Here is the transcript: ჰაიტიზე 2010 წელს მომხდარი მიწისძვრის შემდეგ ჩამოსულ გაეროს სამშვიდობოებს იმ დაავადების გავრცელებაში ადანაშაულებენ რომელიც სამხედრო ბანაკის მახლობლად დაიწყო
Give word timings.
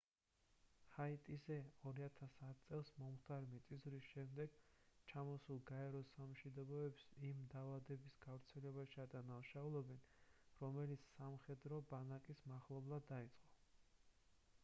ჰაიტიზე 0.91 1.57
2010 1.81 2.61
წელს 2.69 2.89
მომხდარი 3.01 3.49
მიწისძვრის 3.51 4.07
შემდეგ 4.13 4.55
ჩამოსულ 5.11 5.61
გაეროს 5.71 6.09
სამშვიდობოებს 6.15 7.05
იმ 7.29 7.45
დაავადების 7.57 8.17
გავრცელებაში 8.25 9.03
ადანაშაულებენ 9.05 10.03
რომელიც 10.65 11.07
სამხედრო 11.11 11.83
ბანაკის 11.93 12.43
მახლობლად 12.55 13.09
დაიწყო 13.15 13.55